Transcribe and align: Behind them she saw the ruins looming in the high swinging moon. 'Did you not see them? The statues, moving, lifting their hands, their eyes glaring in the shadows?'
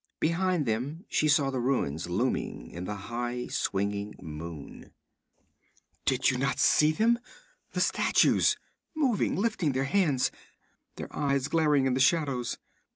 Behind 0.19 0.65
them 0.65 1.05
she 1.09 1.27
saw 1.27 1.51
the 1.51 1.59
ruins 1.59 2.09
looming 2.09 2.71
in 2.71 2.85
the 2.85 2.95
high 2.95 3.45
swinging 3.45 4.15
moon. 4.19 4.89
'Did 6.05 6.31
you 6.31 6.39
not 6.39 6.57
see 6.57 6.91
them? 6.91 7.19
The 7.73 7.81
statues, 7.81 8.57
moving, 8.95 9.35
lifting 9.35 9.73
their 9.73 9.83
hands, 9.83 10.31
their 10.95 11.15
eyes 11.15 11.47
glaring 11.49 11.85
in 11.85 11.93
the 11.93 11.99
shadows?' 11.99 12.57